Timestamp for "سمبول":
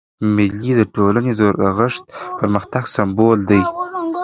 2.95-3.39